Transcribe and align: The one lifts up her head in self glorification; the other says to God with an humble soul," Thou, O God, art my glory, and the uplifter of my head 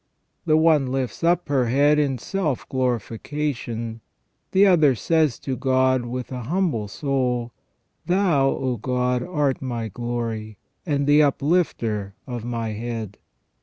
The 0.47 0.57
one 0.57 0.87
lifts 0.91 1.23
up 1.23 1.47
her 1.47 1.67
head 1.67 1.99
in 1.99 2.17
self 2.17 2.67
glorification; 2.67 4.01
the 4.51 4.65
other 4.65 4.95
says 4.95 5.37
to 5.41 5.55
God 5.55 6.07
with 6.07 6.31
an 6.31 6.45
humble 6.45 6.87
soul," 6.87 7.51
Thou, 8.07 8.49
O 8.49 8.77
God, 8.77 9.21
art 9.21 9.61
my 9.61 9.89
glory, 9.89 10.57
and 10.87 11.05
the 11.05 11.21
uplifter 11.21 12.15
of 12.25 12.43
my 12.43 12.69
head 12.69 13.19